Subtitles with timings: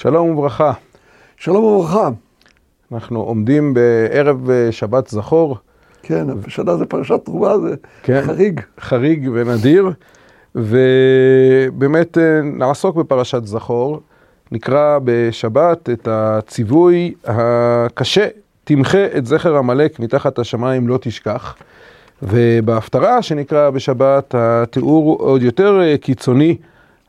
[0.00, 0.72] שלום וברכה.
[1.36, 2.08] שלום וברכה.
[2.92, 5.56] אנחנו עומדים בערב שבת זכור.
[6.02, 8.60] כן, בשנה זה פרשת תרומה, זה כן, חריג.
[8.80, 9.90] חריג ונדיר.
[10.54, 14.00] ובאמת נעסוק בפרשת זכור.
[14.52, 18.26] נקרא בשבת את הציווי הקשה,
[18.64, 21.56] תמחה את זכר עמלק מתחת השמיים לא תשכח.
[22.22, 26.56] ובהפטרה שנקרא בשבת, התיאור עוד יותר קיצוני.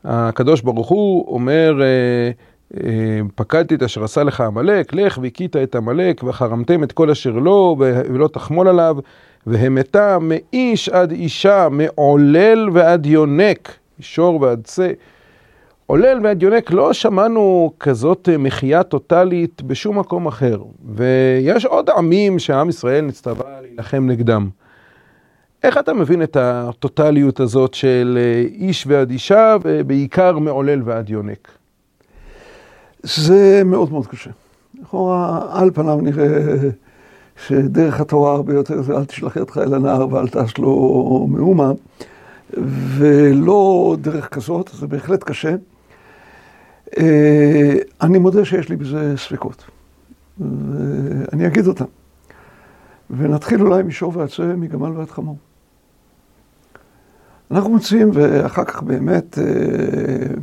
[0.04, 1.80] הקדוש ברוך הוא אומר,
[3.34, 7.76] פקדתי את אשר עשה לך עמלק, לך והכית את עמלק וחרמתם את כל אשר לו
[7.78, 8.96] ולא תחמול עליו,
[9.46, 14.92] והמתה מאיש עד אישה, מעולל ועד יונק, מישור ועד צא.
[15.86, 20.62] עולל ועד יונק לא שמענו כזאת מחייה טוטאלית בשום מקום אחר.
[20.94, 24.48] ויש עוד עמים שעם ישראל נצטווה להילחם נגדם.
[25.62, 28.18] איך אתה מבין את הטוטליות הזאת של
[28.54, 31.61] איש ועד אישה, ובעיקר מעולל ועד יונק?
[33.02, 34.30] זה מאוד מאוד קשה.
[34.80, 36.56] לכאורה, על פניו נראה
[37.46, 41.72] שדרך התורה הרבה יותר זה אל תשלח ידך אל הנער ואל תעש לו מאומה,
[42.96, 45.54] ולא דרך כזאת, זה בהחלט קשה.
[48.00, 49.64] אני מודה שיש לי בזה ספקות,
[50.38, 51.84] ואני אגיד אותם.
[53.10, 55.36] ונתחיל אולי משור ועצה, מגמל ועד חמור.
[57.52, 59.38] אנחנו מוצאים, ואחר כך באמת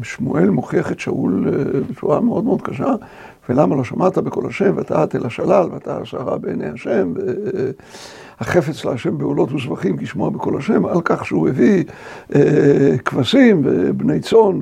[0.03, 1.47] שמואל מוכיח את שאול
[1.89, 2.93] בצורה מאוד מאוד קשה,
[3.49, 7.13] ולמה לא שמעת בקול השם, ואתה אל השלל, ואתה השערה בעיני השם,
[8.39, 11.83] והחפץ להשם בעולות וזבחים כשמוע בקול השם, על כך שהוא הביא
[13.05, 14.59] כבשים ובני צאן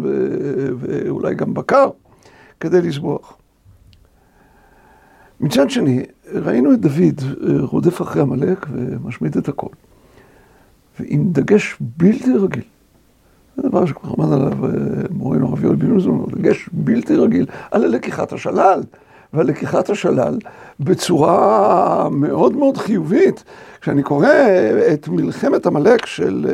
[0.80, 1.89] ואולי גם בקר
[2.59, 3.38] כדי לזבוח.
[5.39, 7.22] מצד שני, ראינו את דוד
[7.61, 9.70] רודף אחרי עמלק ומשמיד את הכל.
[11.00, 12.64] ועם דגש בלתי רגיל.
[13.58, 14.58] זה דבר שכבר עמד עליו
[15.09, 18.81] מורנו הרב יואל בן עוזון, דגש בלתי רגיל על לקיחת השלל.
[19.34, 20.38] ועל לקיחת השלל
[20.80, 23.44] בצורה מאוד מאוד חיובית.
[23.82, 24.27] כשאני קורא
[24.94, 26.48] את מלחמת עמלק של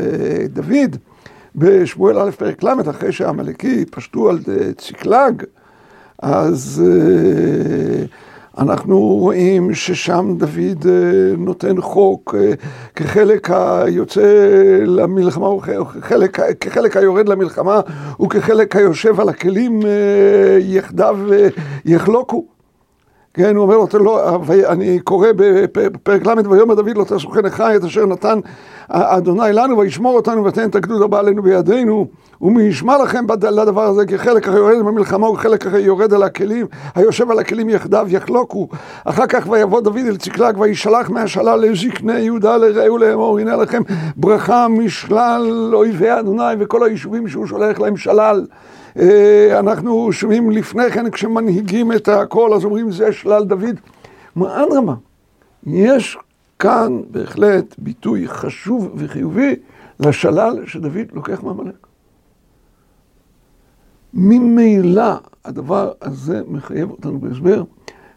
[0.54, 0.98] דוד
[1.56, 4.40] בשמואל א' פרק ל', אחרי שהעמלקי פשטו על
[4.78, 5.44] ציקלג,
[6.22, 6.84] אז
[8.58, 10.88] אנחנו רואים ששם דוד
[11.38, 12.36] נותן חוק
[12.96, 14.22] כחלק היוצא
[14.86, 15.48] למלחמה,
[16.02, 17.82] כחלק, כחלק היורד למלחמה
[18.22, 19.80] וכחלק היושב על הכלים
[20.60, 21.18] יחדיו
[21.86, 22.46] יחלוקו.
[23.34, 27.76] כן, הוא אומר לו, לא, אני קורא בפרק ל' ויאמר דוד לא תעשו כן אחי
[27.76, 28.40] את אשר נתן
[28.90, 32.08] אדוני לנו וישמור אותנו ותן את הגדוד הבא עלינו בידינו
[32.44, 36.66] ומי ישמע לכם לדבר הזה כחלק היורד במלחמה וכחלק היורד על הכלים
[36.96, 38.68] היושב על הכלים יחדיו יחלוקו.
[39.06, 43.82] אחר כך ויבוא דוד אל צקלג וישלח מהשלל לזקני יהודה לרעהו לאמור הנה לכם
[44.16, 48.46] ברכה משלל אויבי אדוני וכל היישובים שהוא שולח להם שלל.
[49.60, 53.80] אנחנו שומעים לפני כן כשמנהיגים את הכל אז אומרים זה שלל דוד.
[54.36, 54.94] מה אדרמה
[55.68, 56.18] יש
[56.60, 59.56] כאן בהחלט ביטוי חשוב וחיובי
[60.00, 61.93] לשלל שדוד לוקח מעמלק.
[64.14, 65.14] ממילא
[65.46, 67.64] הדבר הזה מחייב אותנו בהסבר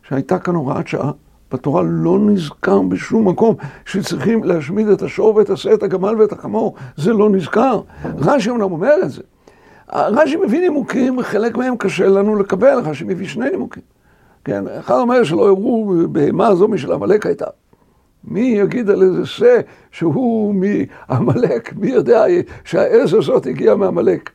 [0.03, 1.11] שהייתה כאן הוראת שעה,
[1.53, 6.75] בתורה לא נזכר בשום מקום שצריכים להשמיד את השור ואת השא, את הגמל ואת החמור,
[6.97, 7.81] זה לא נזכר.
[8.19, 9.23] רש"י אומנם אומר את זה.
[9.93, 13.83] רש"י מביא נימוקים, חלק מהם קשה לנו לקבל, רש"י מביא שני נימוקים.
[14.45, 17.47] כן, אחד אומר שלא הראו בהמה זו משל עמלק הייתה.
[18.25, 22.25] מי יגיד על איזה שא שהוא מעמלק, מי יודע
[22.65, 24.31] שהעז הזאת הגיעה מעמלק.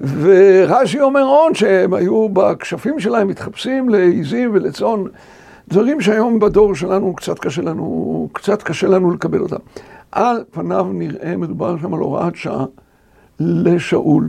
[0.00, 5.02] ורש"י אומר עוד שהם היו בכשפים שלהם מתחפשים לעיזים ולצאן,
[5.68, 9.56] דברים שהיום בדור שלנו קצת קשה לנו, קצת קשה לנו לקבל אותם.
[10.12, 12.64] על פניו נראה מדובר שם על הוראת שעה
[13.40, 14.28] לשאול,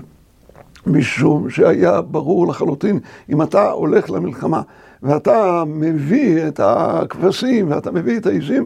[0.87, 2.99] משום שהיה ברור לחלוטין,
[3.29, 4.61] אם אתה הולך למלחמה
[5.03, 8.65] ואתה מביא את הכבשים ואתה מביא את העיזים,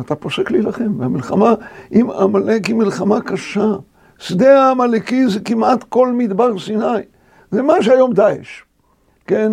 [0.00, 1.54] אתה פוסק להילחם, והמלחמה
[1.90, 3.72] עם עמלק היא מלחמה קשה.
[4.18, 7.02] שדה העמלקי זה כמעט כל מדבר סיני.
[7.50, 8.62] זה מה שהיום דאעש.
[9.26, 9.52] כן,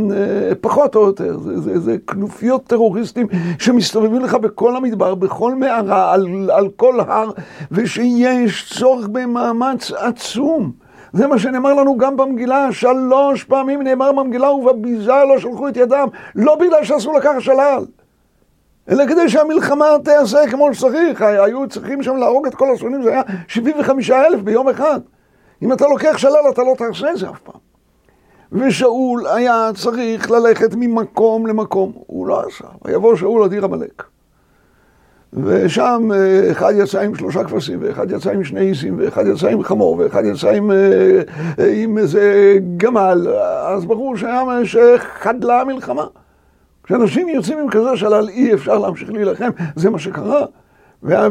[0.62, 3.28] פחות או יותר, זה, זה, זה כנופיות טרוריסטים
[3.60, 7.32] שמסתובבים לך בכל המדבר, בכל מערה, על, על כל הר,
[7.72, 10.72] ושיש צורך במאמץ עצום.
[11.14, 16.08] זה מה שנאמר לנו גם במגילה, שלוש פעמים נאמר במגילה ובביזה לא שלחו את ידם,
[16.36, 17.86] לא בגלל שאסור לקחת שלל.
[18.92, 23.22] אלא כדי שהמלחמה תיעשה כמו שצריך, היו צריכים שם להרוג את כל השונאים, זה היה
[23.48, 25.00] 75 אלף ביום אחד.
[25.62, 27.62] אם אתה לוקח שלל, אתה לא תעשה את זה אף פעם.
[28.52, 34.04] ושאול היה צריך ללכת ממקום למקום, הוא לא עשה, ויבוא שאול עד עיר עמלק.
[35.34, 39.64] ושם אה, אחד יצא עם שלושה כבשים, ואחד יצא עם שני עיזים, ואחד יצא עם
[39.64, 41.22] חמור, ואחד יצא עם, אה,
[41.74, 43.28] עם איזה גמל,
[43.68, 46.06] אז ברור שהיה שחדלה המלחמה.
[46.92, 50.46] כשאנשים יוצאים עם כזה שלל אי אפשר להמשיך להילחם, זה מה שקרה.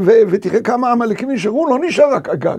[0.03, 2.59] ותראה כמה עמלקים נשארו, לא נשאר רק הגג.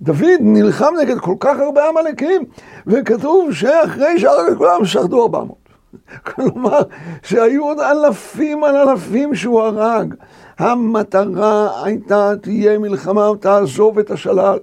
[0.00, 2.42] דוד נלחם נגד כל כך הרבה עמלקים,
[2.86, 5.56] וכתוב שאחרי שהרג כולם שרדו 400.
[6.34, 6.80] כלומר,
[7.22, 10.14] שהיו עוד אלפים על אלפים שהוא הרג.
[10.58, 14.58] המטרה הייתה, תהיה מלחמה, תעזוב את השלל.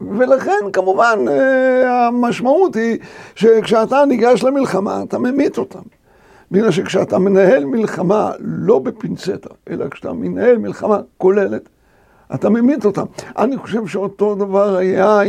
[0.00, 2.98] ולכן כמובן אה, המשמעות היא
[3.34, 6.01] שכשאתה ניגש למלחמה אתה ממית אותם.
[6.52, 11.68] בגלל שכשאתה מנהל מלחמה לא בפינצטה, אלא כשאתה מנהל מלחמה כוללת,
[12.34, 13.04] אתה ממית אותם.
[13.38, 15.20] אני חושב שאותו דבר היה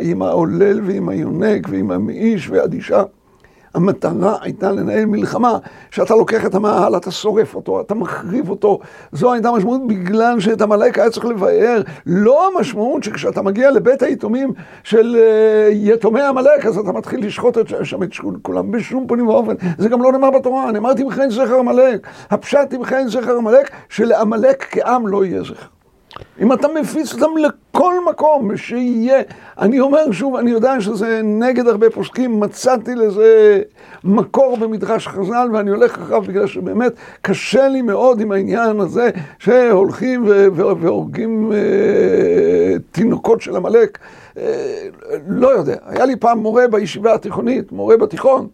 [0.00, 3.02] עם העולל ועם היונק ועם המאיש והאדישה.
[3.74, 5.58] המטרה הייתה לנהל מלחמה,
[5.90, 8.78] שאתה לוקח את המאהל, אתה שורף אותו, אתה מחריב אותו.
[9.12, 11.82] זו הייתה משמעות בגלל שאת עמלק היה צריך לבאר.
[12.06, 14.52] לא המשמעות שכשאתה מגיע לבית היתומים
[14.84, 18.10] של uh, יתומי עמלק, אז אתה מתחיל לשחוט את שם את
[18.42, 19.54] כולם בשום פנים ואופן.
[19.78, 22.06] זה גם לא נאמר בתורה, נאמר תמחה את זכר עמלק.
[22.30, 25.77] הפשט תמחה את זכר עמלק, שלעמלק כעם לא יהיה זכר.
[26.40, 29.22] אם אתה מפיץ אותם לכל מקום, שיהיה.
[29.58, 33.60] אני אומר שוב, אני יודע שזה נגד הרבה פוסקים, מצאתי לזה
[34.04, 40.24] מקור במדרש חז"ל, ואני הולך אחריו בגלל שבאמת קשה לי מאוד עם העניין הזה, שהולכים
[40.54, 41.58] והורגים אה,
[42.92, 43.98] תינוקות של עמלק.
[44.38, 44.88] אה,
[45.28, 48.48] לא יודע, היה לי פעם מורה בישיבה התיכונית, מורה בתיכון.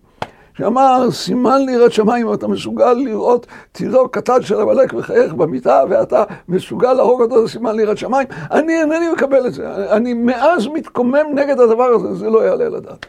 [0.59, 6.25] שאמר, סימן לי יראת שמיים, אתה מסוגל לראות תינוק קטן של עמלק מחייך במיטה, ואתה
[6.49, 8.29] מסוגל להרוג אותו, זה סימן לי יראת שמיים.
[8.51, 9.93] אני אינני מקבל את זה.
[9.97, 13.07] אני מאז מתקומם נגד הדבר הזה, זה לא יעלה לדעת.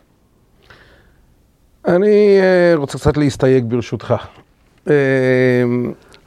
[1.88, 4.14] אני אה, רוצה קצת להסתייג ברשותך.
[4.90, 4.94] אה,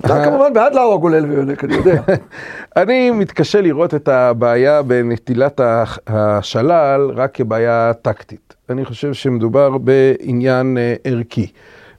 [0.01, 2.03] אתה כמובן בעד להרוג עולל ויונק, אני יודע.
[2.83, 5.61] אני מתקשה לראות את הבעיה בנטילת
[6.07, 8.58] השלל רק כבעיה טקטית.
[8.71, 11.47] אני חושב שמדובר בעניין אה, ערכי.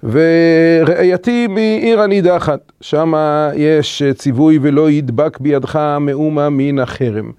[0.04, 3.14] וראייתי מעיר הנידחת, שם
[3.56, 7.32] יש ציווי ולא ידבק בידך מאומה מן החרם.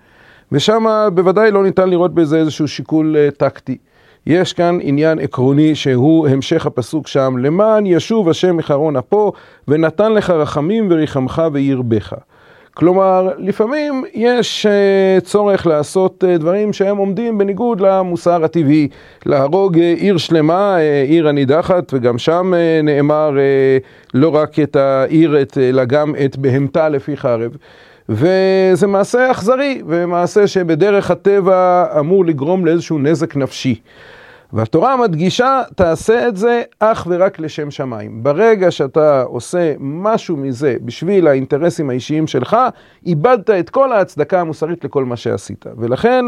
[0.53, 0.85] ושם
[1.15, 3.77] בוודאי לא ניתן לראות בזה איזשהו שיקול אה, טקטי.
[4.27, 9.33] יש כאן עניין עקרוני שהוא המשך הפסוק שם, למען ישוב השם מחרון אפו
[9.69, 12.15] ונתן לך רחמים וריחמך וירבך.
[12.81, 18.89] כלומר, לפעמים יש uh, צורך לעשות uh, דברים שהם עומדים בניגוד למוסר הטבעי.
[19.27, 23.31] להרוג uh, עיר שלמה, עיר הנידחת, וגם שם נאמר
[24.15, 27.57] לא רק את העיר, אלא גם את בהמתה לפי חרב.
[28.09, 33.81] וזה מעשה אכזרי, ומעשה שבדרך הטבע אמור לגרום לאיזשהו נזק נפשי.
[34.53, 38.23] והתורה מדגישה, תעשה את זה אך ורק לשם שמיים.
[38.23, 42.57] ברגע שאתה עושה משהו מזה בשביל האינטרסים האישיים שלך,
[43.07, 45.65] איבדת את כל ההצדקה המוסרית לכל מה שעשית.
[45.77, 46.25] ולכן,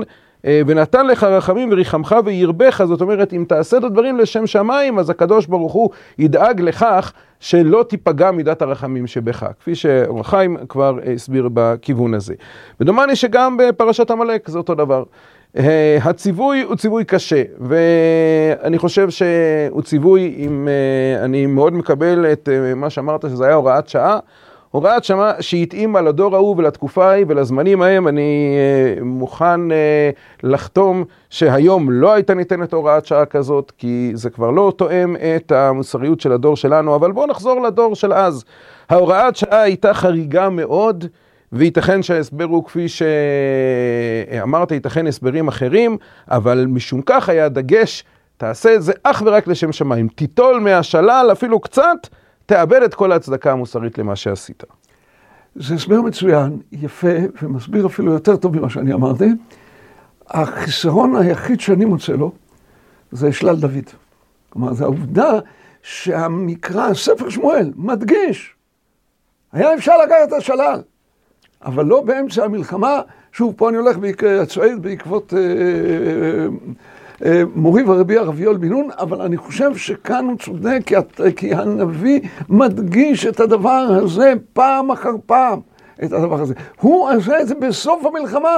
[0.47, 5.11] אה, ונתן לך רחמים וריחמך וירבך, זאת אומרת, אם תעשה את הדברים לשם שמיים, אז
[5.11, 10.23] הקדוש ברוך הוא ידאג לכך שלא תיפגע מידת הרחמים שבך, כפי שאור
[10.69, 12.35] כבר הסביר בכיוון הזה.
[12.81, 15.05] ודומני שגם בפרשת עמלק זה אותו דבר.
[15.59, 22.49] אה, הציווי הוא ציווי קשה, ואני חושב שהוא ציווי, אם אה, אני מאוד מקבל את
[22.53, 24.19] אה, מה שאמרת, שזה היה הוראת שעה,
[24.71, 28.57] הוראת שעה שהתאימה לדור ההוא ולתקופה ההיא ולזמנים ההם, אני
[29.03, 29.61] מוכן
[30.43, 36.21] לחתום שהיום לא הייתה ניתנת הוראת שעה כזאת, כי זה כבר לא תואם את המוסריות
[36.21, 38.45] של הדור שלנו, אבל בואו נחזור לדור של אז.
[38.89, 41.07] ההוראת שעה הייתה חריגה מאוד,
[41.53, 45.97] וייתכן שההסבר הוא כפי שאמרת, ייתכן הסברים אחרים,
[46.29, 48.05] אבל משום כך היה דגש,
[48.37, 50.09] תעשה את זה אך ורק לשם שמיים.
[50.09, 52.09] תיטול מהשלל אפילו קצת,
[52.47, 54.65] תאבד את כל ההצדקה המוסרית למה שעשית.
[55.55, 57.09] זה הסבר מצוין, יפה,
[57.43, 59.29] ומסביר אפילו יותר טוב ממה שאני אמרתי.
[60.29, 62.33] החיסרון היחיד שאני מוצא לו,
[63.11, 63.91] זה שלל דוד.
[64.51, 65.31] כלומר, זו העובדה
[65.83, 68.55] שהמקרא, ספר שמואל, מדגיש.
[69.53, 70.83] היה אפשר לקחת את השלל.
[71.65, 73.01] אבל לא באמצע המלחמה,
[73.33, 73.97] שוב, פה אני הולך
[74.47, 76.47] צועד בעקבות אה, אה,
[77.25, 80.95] אה, מורי ורבי הרב יואל בן נון, אבל אני חושב שכאן הוא צודק, כי,
[81.37, 85.61] כי הנביא מדגיש את הדבר הזה פעם אחר פעם,
[86.05, 86.55] את הדבר הזה.
[86.81, 88.57] הוא עשה את זה בסוף המלחמה,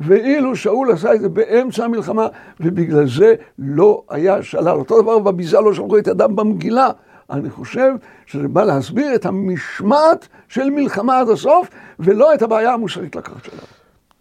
[0.00, 2.26] ואילו שאול עשה את זה באמצע המלחמה,
[2.60, 4.68] ובגלל זה לא היה שלל.
[4.68, 6.90] אותו דבר בביזה לא שלחו את ידם במגילה.
[7.30, 7.92] אני חושב
[8.26, 11.68] שזה בא להסביר את המשמעת של מלחמה עד הסוף,
[12.00, 13.58] ולא את הבעיה המוסרית לקחת שלל.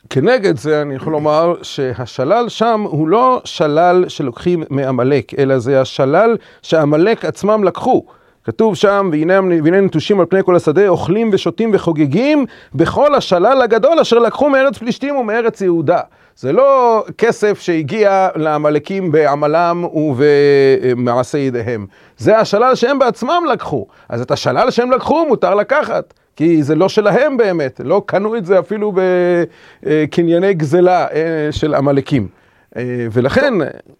[0.10, 6.38] כנגד זה אני יכול לומר שהשלל שם הוא לא שלל שלוקחים מעמלק, אלא זה השלל
[6.62, 8.06] שעמלק עצמם לקחו.
[8.44, 12.46] כתוב שם, והנה והנה נטושים על פני כל השדה, אוכלים ושותים וחוגגים
[12.76, 16.00] בכל השלל הגדול אשר לקחו מארץ פלישתים ומארץ יהודה.
[16.38, 21.86] זה לא כסף שהגיע לעמלקים בעמלם ובמעשה ידיהם.
[22.18, 23.88] זה השלל שהם בעצמם לקחו.
[24.10, 26.14] אז את השלל שהם לקחו מותר לקחת.
[26.36, 28.94] כי זה לא שלהם באמת, לא קנו את זה אפילו
[29.84, 32.28] בקנייני גזלה אה, של עמלקים.
[32.78, 33.54] אה, ולכן,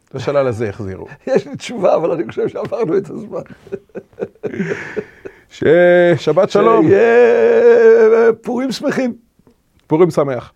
[0.10, 1.08] את השלל הזה החזירו.
[1.28, 3.42] יש לי תשובה, אבל אני חושב שעברנו את הזמן.
[6.18, 6.88] שבת שלום.
[6.88, 9.14] שיהיה פורים שמחים.
[9.88, 10.52] פורים שמח.